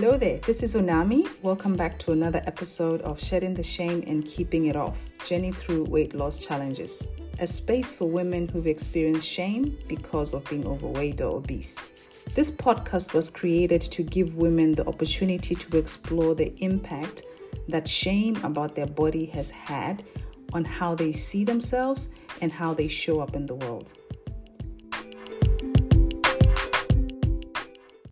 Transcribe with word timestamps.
Hello 0.00 0.16
there, 0.16 0.38
this 0.46 0.62
is 0.62 0.76
Unami. 0.76 1.28
Welcome 1.42 1.74
back 1.74 1.98
to 1.98 2.12
another 2.12 2.40
episode 2.46 3.00
of 3.00 3.20
Shedding 3.20 3.54
the 3.54 3.64
Shame 3.64 4.04
and 4.06 4.24
Keeping 4.24 4.66
It 4.66 4.76
Off 4.76 4.96
Journey 5.26 5.50
Through 5.50 5.86
Weight 5.86 6.14
Loss 6.14 6.46
Challenges, 6.46 7.08
a 7.40 7.48
space 7.48 7.96
for 7.96 8.08
women 8.08 8.46
who've 8.46 8.68
experienced 8.68 9.26
shame 9.26 9.76
because 9.88 10.34
of 10.34 10.48
being 10.48 10.64
overweight 10.68 11.20
or 11.20 11.38
obese. 11.38 11.90
This 12.36 12.48
podcast 12.48 13.12
was 13.12 13.28
created 13.28 13.80
to 13.80 14.04
give 14.04 14.36
women 14.36 14.76
the 14.76 14.86
opportunity 14.86 15.56
to 15.56 15.76
explore 15.76 16.36
the 16.36 16.54
impact 16.62 17.22
that 17.66 17.88
shame 17.88 18.36
about 18.44 18.76
their 18.76 18.86
body 18.86 19.26
has 19.26 19.50
had 19.50 20.04
on 20.52 20.64
how 20.64 20.94
they 20.94 21.10
see 21.10 21.42
themselves 21.42 22.10
and 22.40 22.52
how 22.52 22.72
they 22.72 22.86
show 22.86 23.18
up 23.18 23.34
in 23.34 23.46
the 23.46 23.56
world. 23.56 23.94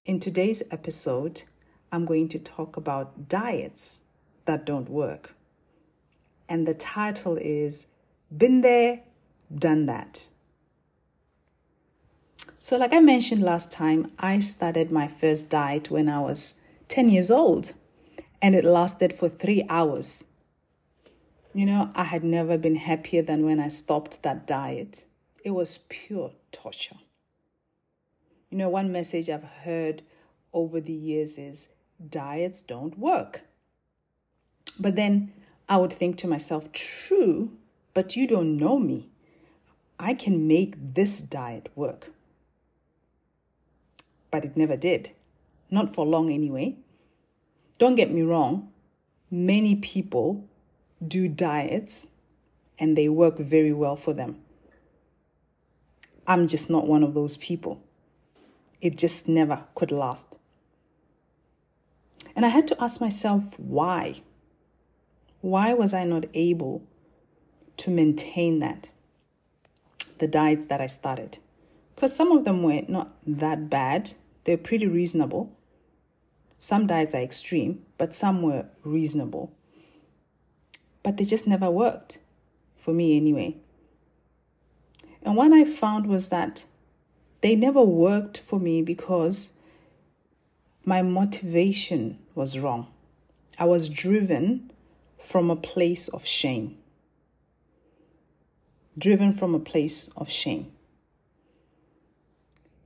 In 0.04 0.18
today's 0.18 0.64
episode, 0.72 1.44
I'm 1.96 2.04
going 2.04 2.28
to 2.28 2.38
talk 2.38 2.76
about 2.76 3.26
diets 3.26 4.02
that 4.44 4.66
don't 4.66 4.90
work. 4.90 5.34
And 6.46 6.68
the 6.68 6.74
title 6.74 7.38
is 7.38 7.86
Been 8.36 8.60
There, 8.60 9.00
Done 9.52 9.86
That. 9.86 10.28
So, 12.58 12.76
like 12.76 12.92
I 12.92 13.00
mentioned 13.00 13.42
last 13.42 13.72
time, 13.72 14.12
I 14.18 14.40
started 14.40 14.92
my 14.92 15.08
first 15.08 15.48
diet 15.48 15.90
when 15.90 16.06
I 16.10 16.18
was 16.18 16.60
10 16.88 17.08
years 17.08 17.30
old 17.30 17.72
and 18.42 18.54
it 18.54 18.64
lasted 18.64 19.14
for 19.14 19.30
three 19.30 19.64
hours. 19.70 20.24
You 21.54 21.64
know, 21.64 21.90
I 21.94 22.04
had 22.04 22.22
never 22.22 22.58
been 22.58 22.76
happier 22.76 23.22
than 23.22 23.46
when 23.46 23.58
I 23.58 23.68
stopped 23.68 24.22
that 24.22 24.46
diet. 24.46 25.06
It 25.42 25.52
was 25.52 25.78
pure 25.88 26.32
torture. 26.52 26.96
You 28.50 28.58
know, 28.58 28.68
one 28.68 28.92
message 28.92 29.30
I've 29.30 29.48
heard 29.64 30.02
over 30.52 30.78
the 30.78 30.92
years 30.92 31.38
is 31.38 31.70
diets 32.04 32.62
don't 32.62 32.98
work. 32.98 33.42
But 34.78 34.96
then 34.96 35.32
I 35.68 35.78
would 35.78 35.92
think 35.92 36.16
to 36.18 36.28
myself, 36.28 36.72
true, 36.72 37.52
but 37.94 38.16
you 38.16 38.26
don't 38.26 38.56
know 38.56 38.78
me. 38.78 39.08
I 39.98 40.14
can 40.14 40.46
make 40.46 40.74
this 40.94 41.20
diet 41.20 41.70
work. 41.74 42.10
But 44.30 44.44
it 44.44 44.56
never 44.56 44.76
did. 44.76 45.10
Not 45.70 45.94
for 45.94 46.04
long, 46.04 46.30
anyway. 46.30 46.76
Don't 47.78 47.94
get 47.94 48.12
me 48.12 48.22
wrong, 48.22 48.70
many 49.30 49.76
people 49.76 50.48
do 51.06 51.28
diets 51.28 52.08
and 52.78 52.96
they 52.96 53.08
work 53.08 53.38
very 53.38 53.72
well 53.72 53.96
for 53.96 54.12
them. 54.12 54.38
I'm 56.26 56.46
just 56.46 56.70
not 56.70 56.86
one 56.86 57.02
of 57.02 57.14
those 57.14 57.36
people. 57.36 57.82
It 58.80 58.96
just 58.96 59.28
never 59.28 59.64
could 59.74 59.90
last. 59.90 60.38
And 62.36 62.44
I 62.44 62.50
had 62.50 62.68
to 62.68 62.82
ask 62.82 63.00
myself 63.00 63.58
why. 63.58 64.22
Why 65.40 65.72
was 65.72 65.94
I 65.94 66.04
not 66.04 66.26
able 66.34 66.82
to 67.78 67.90
maintain 67.90 68.58
that? 68.60 68.90
The 70.18 70.28
diets 70.28 70.66
that 70.66 70.82
I 70.82 70.86
started. 70.86 71.38
Because 71.94 72.14
some 72.14 72.30
of 72.30 72.44
them 72.44 72.62
were 72.62 72.82
not 72.88 73.14
that 73.26 73.70
bad, 73.70 74.12
they're 74.44 74.58
pretty 74.58 74.86
reasonable. 74.86 75.56
Some 76.58 76.86
diets 76.86 77.14
are 77.14 77.22
extreme, 77.22 77.82
but 77.96 78.14
some 78.14 78.42
were 78.42 78.66
reasonable. 78.84 79.52
But 81.02 81.16
they 81.16 81.24
just 81.24 81.46
never 81.46 81.70
worked, 81.70 82.18
for 82.76 82.92
me 82.92 83.16
anyway. 83.16 83.56
And 85.22 85.36
what 85.36 85.52
I 85.52 85.64
found 85.64 86.06
was 86.06 86.28
that 86.28 86.66
they 87.40 87.56
never 87.56 87.82
worked 87.82 88.38
for 88.38 88.60
me 88.60 88.82
because 88.82 89.58
my 90.86 91.02
motivation 91.02 92.16
was 92.36 92.58
wrong. 92.58 92.86
I 93.58 93.64
was 93.64 93.88
driven 93.88 94.70
from 95.18 95.50
a 95.50 95.56
place 95.56 96.06
of 96.08 96.24
shame. 96.24 96.78
Driven 98.96 99.32
from 99.32 99.54
a 99.54 99.58
place 99.58 100.08
of 100.16 100.30
shame. 100.30 100.70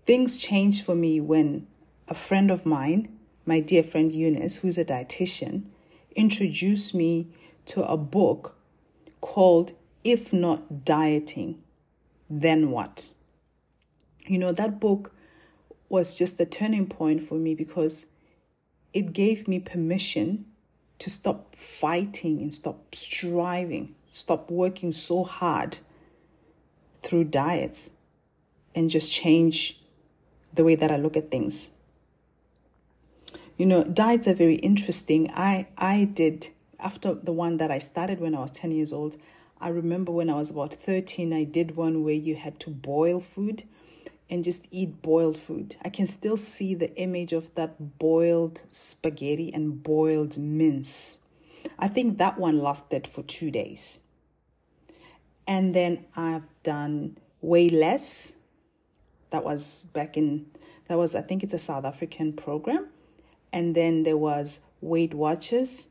Things 0.06 0.38
changed 0.38 0.82
for 0.82 0.94
me 0.94 1.20
when 1.20 1.66
a 2.08 2.14
friend 2.14 2.50
of 2.50 2.64
mine, 2.64 3.16
my 3.44 3.60
dear 3.60 3.82
friend 3.82 4.10
Eunice, 4.10 4.56
who's 4.56 4.78
a 4.78 4.84
dietitian, 4.84 5.64
introduced 6.16 6.94
me 6.94 7.28
to 7.66 7.84
a 7.84 7.98
book 7.98 8.56
called 9.20 9.72
If 10.03 10.32
Not 10.32 10.86
Dieting, 10.86 11.62
Then 12.30 12.70
What? 12.70 13.12
You 14.26 14.38
know, 14.38 14.53
that 14.53 14.80
book 14.80 15.12
was 15.90 16.16
just 16.16 16.40
a 16.40 16.46
turning 16.46 16.86
point 16.86 17.20
for 17.20 17.34
me 17.34 17.54
because 17.54 18.06
it 18.94 19.12
gave 19.12 19.46
me 19.46 19.58
permission 19.58 20.46
to 21.00 21.10
stop 21.10 21.54
fighting 21.54 22.40
and 22.40 22.54
stop 22.54 22.94
striving, 22.94 23.94
stop 24.10 24.50
working 24.50 24.92
so 24.92 25.24
hard 25.24 25.78
through 27.02 27.24
diets 27.24 27.90
and 28.74 28.88
just 28.88 29.10
change 29.10 29.80
the 30.54 30.64
way 30.64 30.74
that 30.76 30.90
I 30.90 30.96
look 30.96 31.16
at 31.16 31.30
things. 31.30 31.70
You 33.56 33.66
know, 33.66 33.84
diets 33.84 34.28
are 34.28 34.34
very 34.34 34.56
interesting. 34.56 35.30
I 35.34 35.66
I 35.76 36.04
did 36.04 36.48
after 36.78 37.14
the 37.14 37.32
one 37.32 37.56
that 37.58 37.70
I 37.70 37.78
started 37.78 38.20
when 38.20 38.34
I 38.34 38.40
was 38.40 38.50
10 38.52 38.70
years 38.70 38.92
old. 38.92 39.16
I 39.60 39.68
remember 39.68 40.12
when 40.12 40.30
I 40.30 40.36
was 40.36 40.50
about 40.50 40.72
13, 40.72 41.34
I 41.34 41.44
did 41.44 41.76
one 41.76 42.02
where 42.02 42.14
you 42.14 42.36
had 42.36 42.58
to 42.60 42.70
boil 42.70 43.20
food 43.20 43.64
and 44.30 44.44
just 44.44 44.68
eat 44.70 45.02
boiled 45.02 45.36
food. 45.36 45.76
I 45.84 45.88
can 45.88 46.06
still 46.06 46.36
see 46.36 46.74
the 46.74 46.94
image 46.96 47.32
of 47.32 47.54
that 47.56 47.98
boiled 47.98 48.62
spaghetti 48.68 49.52
and 49.52 49.82
boiled 49.82 50.38
mince. 50.38 51.18
I 51.78 51.88
think 51.88 52.18
that 52.18 52.38
one 52.38 52.60
lasted 52.60 53.06
for 53.06 53.22
two 53.22 53.50
days. 53.50 54.04
And 55.46 55.74
then 55.74 56.04
I've 56.16 56.46
done 56.62 57.18
Weigh-Less. 57.41 58.36
That 59.30 59.44
was 59.44 59.82
back 59.92 60.16
in, 60.16 60.47
that 60.88 60.97
was, 60.97 61.16
I 61.16 61.22
think 61.22 61.42
it's 61.42 61.54
a 61.54 61.58
South 61.58 61.84
African 61.84 62.32
program. 62.32 62.86
And 63.52 63.74
then 63.74 64.04
there 64.04 64.16
was 64.16 64.60
Weight 64.80 65.12
Watchers. 65.12 65.88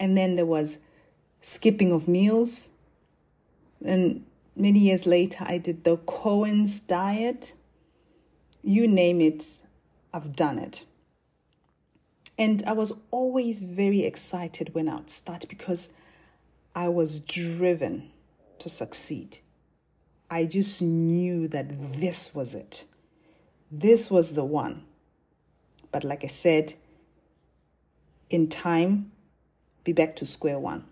And 0.00 0.16
then 0.16 0.34
there 0.34 0.46
was 0.46 0.80
skipping 1.40 1.92
of 1.92 2.08
meals. 2.08 2.70
And 3.84 4.24
many 4.56 4.80
years 4.80 5.06
later, 5.06 5.44
I 5.46 5.58
did 5.58 5.84
the 5.84 5.96
Cohen's 5.96 6.80
diet. 6.80 7.54
You 8.62 8.86
name 8.86 9.20
it, 9.20 9.62
I've 10.12 10.36
done 10.36 10.58
it. 10.58 10.84
And 12.38 12.62
I 12.66 12.72
was 12.72 12.92
always 13.10 13.64
very 13.64 14.04
excited 14.04 14.74
when 14.74 14.88
I 14.88 14.96
would 14.96 15.10
start 15.10 15.46
because 15.48 15.90
I 16.74 16.88
was 16.88 17.20
driven 17.20 18.10
to 18.58 18.68
succeed. 18.68 19.38
I 20.30 20.46
just 20.46 20.80
knew 20.80 21.46
that 21.48 22.00
this 22.00 22.34
was 22.34 22.54
it. 22.54 22.84
This 23.70 24.10
was 24.10 24.34
the 24.34 24.44
one. 24.44 24.84
But 25.90 26.04
like 26.04 26.24
I 26.24 26.28
said, 26.28 26.74
in 28.30 28.48
time, 28.48 29.12
be 29.84 29.92
back 29.92 30.16
to 30.16 30.26
square 30.26 30.58
one. 30.58 30.84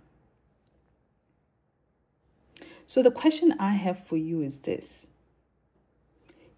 So, 2.90 3.04
the 3.04 3.12
question 3.12 3.54
I 3.60 3.74
have 3.74 4.04
for 4.04 4.16
you 4.16 4.42
is 4.42 4.62
this 4.62 5.06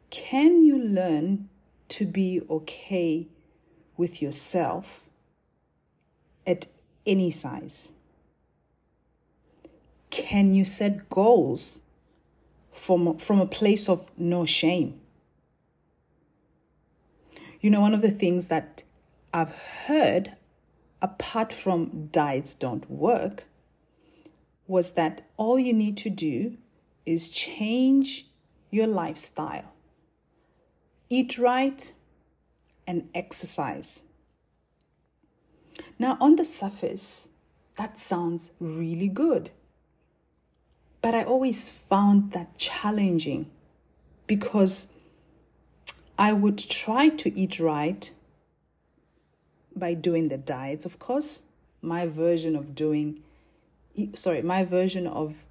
Can 0.08 0.64
you 0.64 0.82
learn 0.82 1.50
to 1.90 2.06
be 2.06 2.40
okay 2.48 3.28
with 3.98 4.22
yourself 4.22 5.02
at 6.46 6.68
any 7.04 7.30
size? 7.30 7.92
Can 10.08 10.54
you 10.54 10.64
set 10.64 11.10
goals 11.10 11.82
from, 12.72 13.18
from 13.18 13.38
a 13.38 13.44
place 13.44 13.86
of 13.86 14.10
no 14.18 14.46
shame? 14.46 14.98
You 17.60 17.68
know, 17.68 17.82
one 17.82 17.92
of 17.92 18.00
the 18.00 18.10
things 18.10 18.48
that 18.48 18.84
I've 19.34 19.54
heard, 19.86 20.34
apart 21.02 21.52
from 21.52 22.06
diets 22.06 22.54
don't 22.54 22.90
work, 22.90 23.44
was 24.72 24.92
that 24.92 25.20
all 25.36 25.58
you 25.58 25.74
need 25.74 25.98
to 25.98 26.08
do 26.08 26.56
is 27.04 27.30
change 27.30 28.26
your 28.70 28.86
lifestyle, 28.86 29.74
eat 31.10 31.36
right, 31.36 31.92
and 32.86 33.06
exercise. 33.14 34.04
Now, 35.98 36.16
on 36.22 36.36
the 36.36 36.44
surface, 36.46 37.28
that 37.76 37.98
sounds 37.98 38.52
really 38.60 39.08
good. 39.08 39.50
But 41.02 41.14
I 41.14 41.22
always 41.22 41.68
found 41.68 42.32
that 42.32 42.56
challenging 42.56 43.50
because 44.26 44.88
I 46.18 46.32
would 46.32 46.56
try 46.56 47.10
to 47.10 47.38
eat 47.38 47.60
right 47.60 48.10
by 49.76 49.92
doing 49.92 50.28
the 50.28 50.38
diets, 50.38 50.86
of 50.86 50.98
course, 50.98 51.42
my 51.82 52.06
version 52.06 52.56
of 52.56 52.74
doing 52.74 53.22
sorry, 54.14 54.42
my 54.42 54.64
version 54.64 55.06
of 55.06 55.44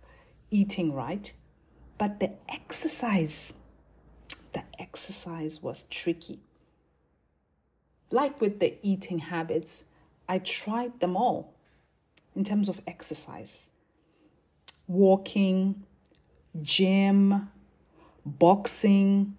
eating 0.49 0.93
right, 0.93 1.31
but 1.97 2.19
the 2.19 2.31
exercise, 2.49 3.63
the 4.53 4.63
exercise 4.79 5.61
was 5.61 5.83
tricky. 5.85 6.39
like 8.13 8.41
with 8.41 8.59
the 8.59 8.75
eating 8.81 9.19
habits, 9.19 9.85
I 10.27 10.39
tried 10.39 10.99
them 10.99 11.15
all 11.15 11.53
in 12.35 12.43
terms 12.43 12.67
of 12.69 12.81
exercise 12.85 13.71
walking, 14.87 15.83
gym, 16.61 17.49
boxing, 18.25 19.37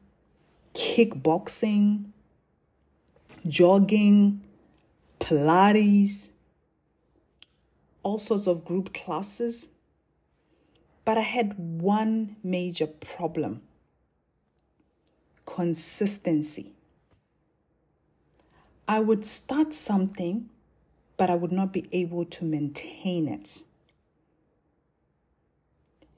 kickboxing, 0.75 2.07
jogging, 3.47 4.41
Pilates, 5.21 6.31
all 8.03 8.19
sorts 8.19 8.47
of 8.47 8.65
group 8.65 8.93
classes. 8.95 9.71
But 11.05 11.19
I 11.19 11.23
had 11.23 11.59
one 11.59 12.37
major 12.43 12.87
problem 12.87 13.63
consistency. 15.45 16.73
I 18.87 19.01
would 19.01 19.25
start 19.25 19.75
something, 19.75 20.49
but 21.17 21.31
I 21.31 21.35
would 21.35 21.53
not 21.53 21.73
be 21.73 21.89
able 21.93 22.25
to 22.25 22.45
maintain 22.45 23.29
it. 23.29 23.63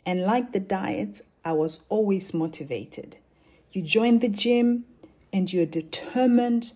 And 0.07 0.23
like 0.23 0.53
the 0.53 0.61
diet, 0.61 1.23
I 1.45 1.53
was 1.53 1.81
always 1.89 2.35
motivated. 2.35 3.17
You 3.73 3.83
join 3.83 4.19
the 4.21 4.29
gym 4.29 4.85
and 5.33 5.53
you're 5.53 5.67
determined 5.67 6.73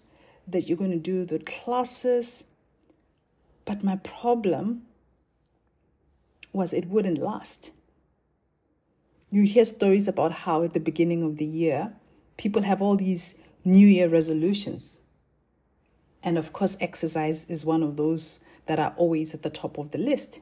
that 0.46 0.69
you're 0.69 0.78
going 0.78 0.90
to 0.90 0.99
do 0.99 1.25
the 1.25 1.38
classes. 1.38 2.44
But 3.64 3.84
my 3.84 3.96
problem 3.96 4.82
was 6.58 6.72
it 6.72 6.88
wouldn't 6.88 7.19
last. 7.19 7.70
You 9.31 9.44
hear 9.44 9.64
stories 9.64 10.08
about 10.08 10.32
how 10.32 10.64
at 10.64 10.75
the 10.75 10.81
beginning 10.81 11.22
of 11.22 11.37
the 11.37 11.46
year, 11.46 11.93
people 12.37 12.62
have 12.62 12.82
all 12.82 12.96
these 12.96 13.40
New 13.64 13.87
Year 13.87 14.08
resolutions. 14.08 15.02
And 16.22 16.37
of 16.37 16.52
course, 16.52 16.76
exercise 16.81 17.49
is 17.49 17.64
one 17.64 17.84
of 17.84 17.96
those 17.96 18.44
that 18.66 18.81
are 18.81 18.93
always 18.96 19.34
at 19.34 19.43
the 19.43 19.50
top 19.50 19.78
of 19.78 19.93
the 19.93 19.99
list. 19.99 20.40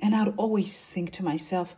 And 0.00 0.16
I'd 0.16 0.34
always 0.36 0.90
think 0.90 1.12
to 1.12 1.24
myself, 1.24 1.76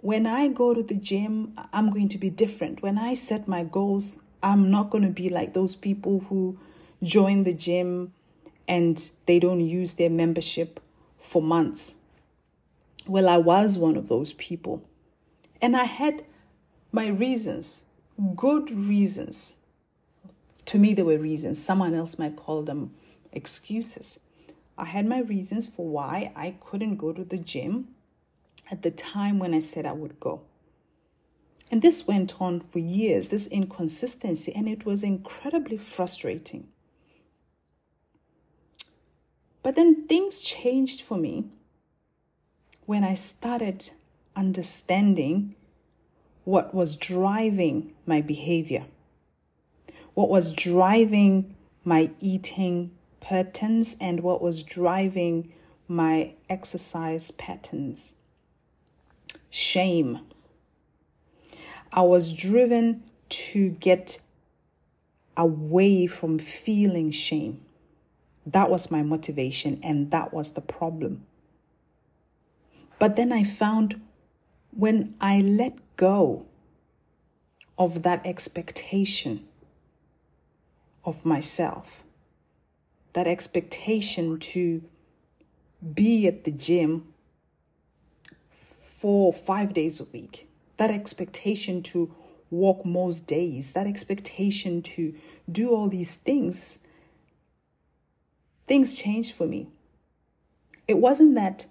when 0.00 0.26
I 0.26 0.48
go 0.48 0.74
to 0.74 0.82
the 0.82 0.96
gym, 0.96 1.54
I'm 1.72 1.90
going 1.90 2.08
to 2.08 2.18
be 2.18 2.30
different. 2.30 2.82
When 2.82 2.98
I 2.98 3.14
set 3.14 3.46
my 3.46 3.62
goals, 3.62 4.24
I'm 4.42 4.70
not 4.70 4.90
going 4.90 5.04
to 5.04 5.10
be 5.10 5.28
like 5.28 5.52
those 5.52 5.76
people 5.76 6.20
who 6.28 6.58
join 7.02 7.44
the 7.44 7.54
gym 7.54 8.12
and 8.66 8.98
they 9.26 9.38
don't 9.38 9.60
use 9.60 9.94
their 9.94 10.10
membership 10.10 10.80
for 11.20 11.42
months. 11.42 11.94
Well, 13.08 13.28
I 13.28 13.38
was 13.38 13.78
one 13.78 13.96
of 13.96 14.08
those 14.08 14.34
people. 14.34 14.86
And 15.62 15.74
I 15.74 15.84
had 15.84 16.24
my 16.92 17.08
reasons, 17.08 17.86
good 18.36 18.70
reasons. 18.70 19.56
To 20.66 20.78
me, 20.78 20.92
they 20.92 21.02
were 21.02 21.18
reasons. 21.18 21.62
Someone 21.62 21.94
else 21.94 22.18
might 22.18 22.36
call 22.36 22.62
them 22.62 22.92
excuses. 23.32 24.20
I 24.76 24.84
had 24.84 25.06
my 25.06 25.20
reasons 25.20 25.66
for 25.66 25.88
why 25.88 26.32
I 26.36 26.56
couldn't 26.60 26.96
go 26.96 27.12
to 27.12 27.24
the 27.24 27.38
gym 27.38 27.88
at 28.70 28.82
the 28.82 28.90
time 28.90 29.38
when 29.38 29.54
I 29.54 29.60
said 29.60 29.86
I 29.86 29.92
would 29.92 30.20
go. 30.20 30.42
And 31.70 31.82
this 31.82 32.06
went 32.06 32.40
on 32.40 32.60
for 32.60 32.78
years, 32.78 33.30
this 33.30 33.46
inconsistency, 33.46 34.52
and 34.54 34.68
it 34.68 34.84
was 34.84 35.02
incredibly 35.02 35.78
frustrating. 35.78 36.68
But 39.62 39.74
then 39.74 40.06
things 40.06 40.40
changed 40.40 41.02
for 41.02 41.18
me 41.18 41.50
when 42.88 43.04
I 43.04 43.12
started 43.12 43.90
understanding 44.34 45.54
what 46.44 46.74
was 46.74 46.96
driving 46.96 47.92
my 48.06 48.22
behavior, 48.22 48.86
what 50.14 50.30
was 50.30 50.54
driving 50.54 51.54
my 51.84 52.10
eating 52.18 52.90
patterns, 53.20 53.94
and 54.00 54.20
what 54.20 54.40
was 54.40 54.62
driving 54.62 55.52
my 55.86 56.32
exercise 56.48 57.30
patterns 57.30 58.14
shame. 59.50 60.20
I 61.92 62.00
was 62.00 62.32
driven 62.32 63.02
to 63.28 63.68
get 63.68 64.18
away 65.36 66.06
from 66.06 66.38
feeling 66.38 67.10
shame. 67.10 67.60
That 68.46 68.70
was 68.70 68.90
my 68.90 69.02
motivation, 69.02 69.78
and 69.82 70.10
that 70.10 70.32
was 70.32 70.52
the 70.52 70.62
problem. 70.62 71.26
But 72.98 73.16
then 73.16 73.32
I 73.32 73.44
found 73.44 74.00
when 74.70 75.14
I 75.20 75.40
let 75.40 75.78
go 75.96 76.46
of 77.78 78.02
that 78.02 78.24
expectation 78.26 79.46
of 81.04 81.24
myself, 81.24 82.02
that 83.12 83.26
expectation 83.26 84.38
to 84.38 84.82
be 85.94 86.26
at 86.26 86.44
the 86.44 86.50
gym 86.50 87.12
four, 88.50 89.32
five 89.32 89.72
days 89.72 90.00
a 90.00 90.04
week, 90.04 90.48
that 90.76 90.90
expectation 90.90 91.82
to 91.82 92.14
walk 92.50 92.84
most 92.84 93.26
days, 93.26 93.72
that 93.74 93.86
expectation 93.86 94.82
to 94.82 95.14
do 95.50 95.70
all 95.70 95.88
these 95.88 96.16
things, 96.16 96.80
things 98.66 98.94
changed 99.00 99.34
for 99.34 99.46
me. 99.46 99.68
It 100.88 100.98
wasn't 100.98 101.34
that 101.36 101.66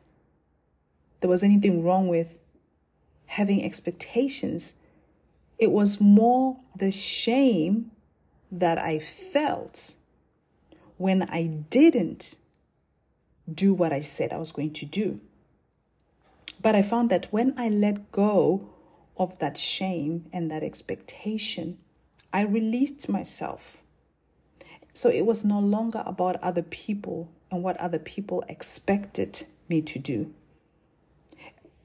there 1.19 1.29
was 1.29 1.43
anything 1.43 1.83
wrong 1.83 2.07
with 2.07 2.37
having 3.27 3.63
expectations, 3.63 4.75
it 5.57 5.71
was 5.71 5.99
more 5.99 6.57
the 6.75 6.91
shame 6.91 7.91
that 8.51 8.77
I 8.77 8.99
felt 8.99 9.95
when 10.97 11.23
I 11.23 11.47
didn't 11.47 12.37
do 13.51 13.73
what 13.73 13.93
I 13.93 14.01
said 14.01 14.31
I 14.31 14.37
was 14.37 14.51
going 14.51 14.73
to 14.73 14.85
do. 14.85 15.19
But 16.61 16.75
I 16.75 16.81
found 16.81 17.09
that 17.11 17.27
when 17.31 17.53
I 17.57 17.69
let 17.69 18.11
go 18.11 18.69
of 19.15 19.39
that 19.39 19.57
shame 19.57 20.25
and 20.33 20.49
that 20.51 20.63
expectation, 20.63 21.77
I 22.33 22.41
released 22.41 23.09
myself. 23.09 23.77
So 24.93 25.09
it 25.09 25.25
was 25.25 25.45
no 25.45 25.59
longer 25.59 26.03
about 26.05 26.37
other 26.37 26.63
people 26.63 27.29
and 27.51 27.63
what 27.63 27.77
other 27.77 27.99
people 27.99 28.43
expected 28.49 29.45
me 29.69 29.81
to 29.83 29.99
do. 29.99 30.33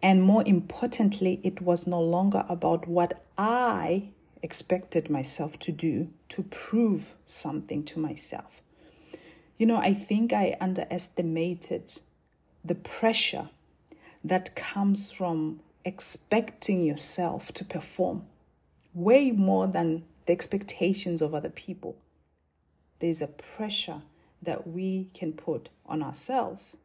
And 0.02 0.22
more 0.22 0.42
importantly, 0.44 1.40
it 1.44 1.60
was 1.60 1.86
no 1.86 2.00
longer 2.00 2.44
about 2.48 2.88
what 2.88 3.22
I 3.38 4.08
expected 4.42 5.08
myself 5.08 5.58
to 5.60 5.72
do 5.72 6.10
to 6.30 6.42
prove 6.42 7.14
something 7.24 7.84
to 7.84 8.00
myself. 8.00 8.62
You 9.56 9.66
know, 9.66 9.76
I 9.76 9.94
think 9.94 10.32
I 10.32 10.56
underestimated 10.60 12.00
the 12.64 12.74
pressure 12.74 13.50
that 14.24 14.56
comes 14.56 15.10
from 15.10 15.60
expecting 15.84 16.84
yourself 16.84 17.52
to 17.52 17.64
perform 17.64 18.26
way 18.94 19.30
more 19.30 19.66
than 19.66 20.04
the 20.26 20.32
expectations 20.32 21.22
of 21.22 21.34
other 21.34 21.50
people. 21.50 21.96
There's 22.98 23.22
a 23.22 23.28
pressure 23.28 24.02
that 24.40 24.66
we 24.66 25.10
can 25.14 25.32
put 25.32 25.70
on 25.86 26.02
ourselves. 26.02 26.78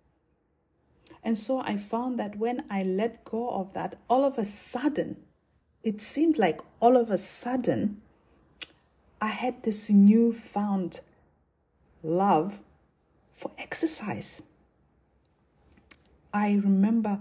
And 1.24 1.38
so 1.38 1.60
I 1.60 1.78
found 1.78 2.18
that 2.20 2.38
when 2.38 2.64
I 2.70 2.84
let 2.84 3.24
go 3.24 3.50
of 3.50 3.74
that, 3.74 3.98
all 4.10 4.24
of 4.24 4.38
a 4.38 4.46
sudden, 4.46 5.18
it 5.84 6.02
seemed 6.02 6.38
like 6.38 6.62
all 6.80 6.98
of 6.98 7.10
a 7.10 7.18
sudden, 7.18 8.02
I 9.22 9.28
had 9.28 9.64
this 9.64 9.90
newfound 9.90 11.02
love 12.04 12.60
for 13.36 13.52
exercise. 13.58 14.44
I 16.34 16.54
remember 16.54 17.20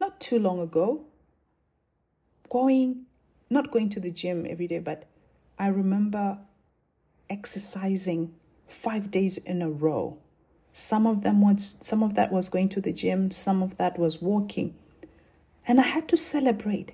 not 0.00 0.20
too 0.20 0.38
long 0.38 0.60
ago 0.60 1.04
going, 2.48 3.06
not 3.50 3.70
going 3.70 3.88
to 3.90 4.00
the 4.00 4.10
gym 4.10 4.46
every 4.48 4.66
day, 4.66 4.78
but 4.78 5.04
I 5.58 5.68
remember 5.68 6.38
exercising 7.28 8.34
five 8.66 9.10
days 9.10 9.38
in 9.38 9.62
a 9.62 9.70
row. 9.70 10.18
Some 10.78 11.06
of 11.06 11.22
them 11.22 11.40
was 11.40 11.78
some 11.80 12.02
of 12.02 12.16
that 12.16 12.30
was 12.30 12.50
going 12.50 12.68
to 12.68 12.82
the 12.82 12.92
gym, 12.92 13.30
some 13.30 13.62
of 13.62 13.78
that 13.78 13.98
was 13.98 14.20
walking. 14.20 14.74
And 15.66 15.80
I 15.80 15.84
had 15.84 16.06
to 16.08 16.18
celebrate. 16.18 16.92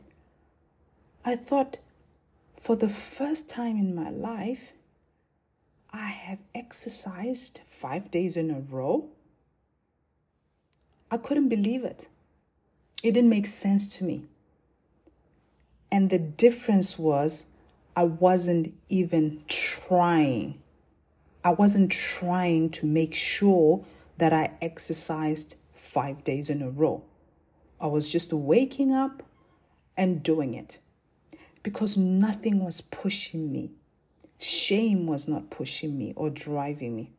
I 1.25 1.35
thought 1.35 1.79
for 2.61 2.77
the 2.77 2.89
first 2.89 3.49
time 3.49 3.77
in 3.77 3.93
my 3.93 4.09
life, 4.09 4.73
I 5.93 6.11
have 6.11 6.39
exercised 6.55 7.63
five 7.67 8.09
days 8.09 8.37
in 8.37 8.53
a 8.53 8.61
row. 8.61 9.09
I 11.11 11.17
couldn't 11.17 11.49
believe 11.49 11.83
it. 11.83 12.09
It 13.03 13.15
didn't 13.15 13.31
make 13.31 13.47
sense 13.47 13.97
to 13.97 14.05
me. 14.05 14.23
And 15.91 16.09
the 16.09 16.21
difference 16.21 17.01
was 17.01 17.47
I 17.97 18.05
wasn't 18.05 18.75
even 18.89 19.43
trying. 19.49 20.61
I 21.45 21.51
wasn't 21.51 21.91
trying 21.91 22.71
to 22.71 22.87
make 22.87 23.15
sure 23.15 23.85
that 24.19 24.33
I 24.33 24.53
exercised 24.61 25.57
five 25.73 26.23
days 26.23 26.49
in 26.49 26.63
a 26.63 26.71
row. 26.71 27.03
I 27.81 27.89
was 27.89 28.09
just 28.09 28.33
waking 28.33 28.93
up 28.93 29.25
and 29.97 30.23
doing 30.23 30.55
it 30.55 30.79
because 31.63 31.97
nothing 31.97 32.65
was 32.65 32.81
pushing 32.81 33.51
me. 33.51 33.73
Shame 34.39 35.07
was 35.07 35.27
not 35.27 35.51
pushing 35.51 35.99
me 35.99 36.13
or 36.17 36.31
driving 36.31 36.95
me. 36.95 37.13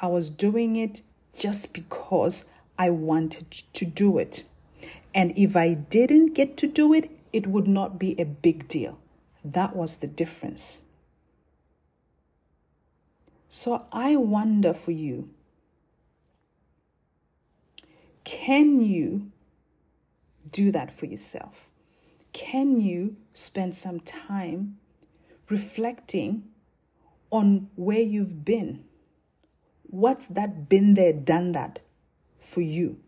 I 0.00 0.08
was 0.08 0.30
doing 0.30 0.76
it 0.76 1.02
just 1.36 1.72
because 1.72 2.50
I 2.78 2.90
wanted 2.90 3.50
to 3.50 3.84
do 3.84 4.18
it. 4.18 4.42
And 5.14 5.32
if 5.36 5.56
I 5.56 5.74
didn't 5.74 6.34
get 6.34 6.56
to 6.58 6.66
do 6.66 6.92
it, 6.92 7.10
it 7.32 7.46
would 7.46 7.68
not 7.68 7.98
be 7.98 8.18
a 8.18 8.24
big 8.24 8.66
deal. 8.66 8.98
That 9.44 9.76
was 9.76 9.98
the 9.98 10.06
difference. 10.06 10.82
So 13.52 13.86
I 13.90 14.14
wonder 14.14 14.72
for 14.72 14.92
you 14.92 15.30
can 18.22 18.80
you 18.80 19.32
do 20.48 20.70
that 20.70 20.88
for 20.92 21.06
yourself? 21.06 21.68
Can 22.32 22.80
you 22.80 23.16
spend 23.34 23.74
some 23.74 23.98
time 23.98 24.78
reflecting 25.48 26.44
on 27.30 27.70
where 27.74 28.00
you've 28.00 28.44
been? 28.44 28.84
What's 29.82 30.28
that 30.28 30.68
been 30.68 30.94
there, 30.94 31.12
done 31.12 31.50
that 31.52 31.80
for 32.38 32.60
you? 32.60 33.00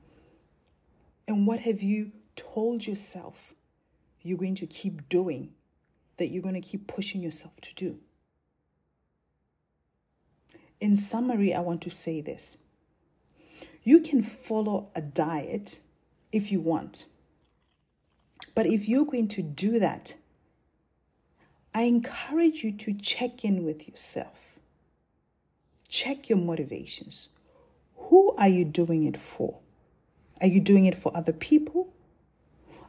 And 1.29 1.47
what 1.47 1.61
have 1.61 1.83
you 1.83 2.11
told 2.35 2.89
yourself 2.89 3.55
you're 4.23 4.39
going 4.39 4.57
to 4.57 4.67
keep 4.67 5.09
doing, 5.09 5.53
that 6.17 6.33
you're 6.33 6.43
going 6.43 6.61
to 6.61 6.61
keep 6.61 6.89
pushing 6.89 7.23
yourself 7.23 7.61
to 7.61 7.75
do? 7.77 8.01
In 10.83 10.97
summary, 10.97 11.55
I 11.55 11.61
want 11.61 11.81
to 11.83 11.91
say 11.91 12.21
this 12.21 12.57
you 13.85 14.01
can 14.01 14.21
follow 14.21 14.91
a 14.97 15.01
diet 15.01 15.79
if 16.33 16.51
you 16.51 16.59
want. 16.59 17.07
But 18.57 18.67
if 18.67 18.89
you're 18.89 19.05
going 19.05 19.29
to 19.29 19.43
do 19.43 19.79
that, 19.79 20.17
I 21.73 21.83
encourage 21.83 22.65
you 22.65 22.73
to 22.73 22.95
check 22.95 23.45
in 23.45 23.65
with 23.65 23.89
yourself. 23.89 24.59
Check 25.89 26.29
your 26.29 26.39
motivations. 26.39 27.29
Who 28.09 28.35
are 28.37 28.49
you 28.49 28.65
doing 28.65 29.05
it 29.05 29.17
for? 29.17 29.61
Are 30.41 30.49
you 30.49 30.59
doing 30.59 30.87
it 30.87 30.97
for 30.97 31.17
other 31.17 31.33
people? 31.33 31.95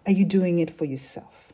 Are 0.07 0.11
you 0.11 0.25
doing 0.25 0.57
it 0.57 0.71
for 0.71 0.85
yourself? 0.85 1.53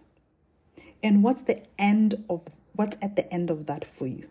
And 1.04 1.22
what's 1.22 1.42
the 1.42 1.62
end 1.78 2.24
of 2.30 2.48
what's 2.76 2.98
at 3.02 3.18
the 3.18 3.30
end 3.32 3.50
of 3.50 3.66
that 3.66 3.84
for 3.84 4.08
you? 4.08 4.30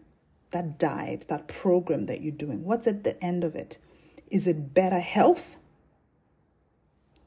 That 0.50 0.78
diet, 0.78 1.26
that 1.28 1.46
program 1.46 2.06
that 2.06 2.22
you're 2.22 2.32
doing. 2.32 2.64
What's 2.64 2.86
at 2.86 3.04
the 3.04 3.22
end 3.22 3.44
of 3.44 3.54
it? 3.54 3.78
Is 4.30 4.46
it 4.46 4.74
better 4.74 5.00
health? 5.00 5.56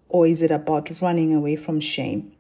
Or 0.10 0.28
is 0.28 0.42
it 0.42 0.52
about 0.52 1.02
running 1.02 1.34
away 1.34 1.56
from 1.56 1.80
shame? 1.80 2.34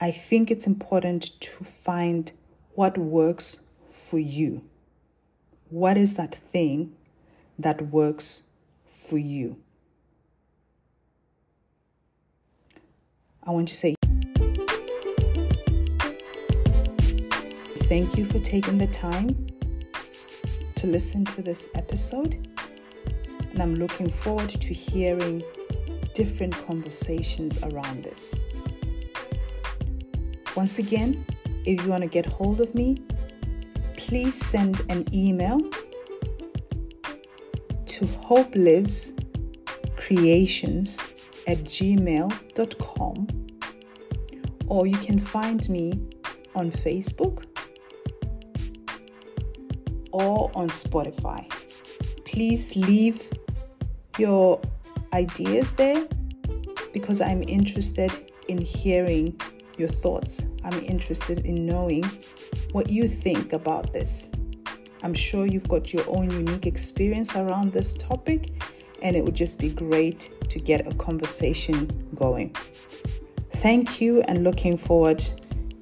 I 0.00 0.10
think 0.10 0.50
it's 0.50 0.66
important 0.66 1.40
to 1.40 1.64
find 1.64 2.30
what 2.74 2.98
works 2.98 3.64
for 3.90 4.18
you. 4.18 4.62
What 5.70 5.96
is 5.96 6.14
that 6.14 6.34
thing 6.34 6.94
that 7.58 7.82
works 7.90 8.44
for 8.84 9.18
you? 9.18 9.56
I 13.42 13.50
want 13.50 13.68
to 13.68 13.74
say 13.74 13.95
thank 17.88 18.18
you 18.18 18.24
for 18.24 18.40
taking 18.40 18.78
the 18.78 18.88
time 18.88 19.46
to 20.74 20.88
listen 20.88 21.24
to 21.24 21.40
this 21.40 21.68
episode. 21.74 22.48
And 23.52 23.62
I'm 23.62 23.76
looking 23.76 24.10
forward 24.10 24.48
to 24.48 24.74
hearing 24.74 25.44
different 26.12 26.52
conversations 26.66 27.62
around 27.62 28.02
this. 28.02 28.34
Once 30.56 30.80
again, 30.80 31.24
if 31.64 31.84
you 31.84 31.90
want 31.90 32.02
to 32.02 32.08
get 32.08 32.26
hold 32.26 32.60
of 32.60 32.74
me, 32.74 32.96
please 33.96 34.34
send 34.34 34.82
an 34.88 35.06
email 35.14 35.60
to 37.86 38.04
hopelivescreations 38.04 41.00
at 41.46 41.58
gmail.com 41.58 43.28
or 44.66 44.88
you 44.88 44.98
can 44.98 45.18
find 45.18 45.68
me 45.68 46.00
on 46.54 46.70
Facebook 46.70 47.44
or 50.16 50.50
on 50.54 50.68
Spotify. 50.70 51.46
Please 52.24 52.74
leave 52.74 53.30
your 54.18 54.60
ideas 55.12 55.74
there 55.74 56.06
because 56.94 57.20
I'm 57.20 57.42
interested 57.46 58.10
in 58.48 58.58
hearing 58.58 59.38
your 59.76 59.88
thoughts. 59.88 60.46
I'm 60.64 60.82
interested 60.84 61.44
in 61.44 61.66
knowing 61.66 62.04
what 62.72 62.88
you 62.88 63.08
think 63.08 63.52
about 63.52 63.92
this. 63.92 64.32
I'm 65.02 65.12
sure 65.12 65.46
you've 65.46 65.68
got 65.68 65.92
your 65.92 66.04
own 66.08 66.30
unique 66.30 66.66
experience 66.66 67.36
around 67.36 67.74
this 67.74 67.92
topic, 67.92 68.62
and 69.02 69.14
it 69.14 69.22
would 69.22 69.36
just 69.36 69.58
be 69.58 69.68
great 69.68 70.30
to 70.48 70.58
get 70.58 70.86
a 70.86 70.94
conversation 70.94 72.08
going. 72.14 72.56
Thank 73.56 74.00
you, 74.00 74.22
and 74.22 74.44
looking 74.44 74.78
forward 74.78 75.22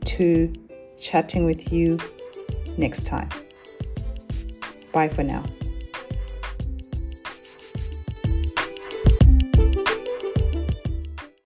to 0.07 0.53
chatting 0.99 1.45
with 1.47 1.73
you 1.73 1.99
next 2.77 3.07
time. 3.07 3.29
Bye 4.95 5.09
for 5.09 5.25
now. 5.25 5.43